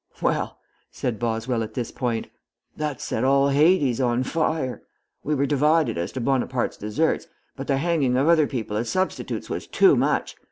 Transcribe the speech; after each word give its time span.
Well," 0.19 0.57
said 0.89 1.19
Boswell, 1.19 1.61
at 1.61 1.75
this 1.75 1.91
point, 1.91 2.25
"that 2.75 2.99
set 2.99 3.23
all 3.23 3.49
Hades 3.49 4.01
on 4.01 4.23
fire. 4.23 4.81
We 5.23 5.35
were 5.35 5.45
divided 5.45 5.95
as 5.95 6.11
to 6.13 6.19
Bonaparte's 6.19 6.77
deserts, 6.77 7.27
but 7.55 7.67
the 7.67 7.77
hanging 7.77 8.17
of 8.17 8.27
other 8.27 8.47
people 8.47 8.77
as 8.77 8.89
substitutes 8.89 9.47
was 9.47 9.67
too 9.67 9.95
much. 9.95 10.35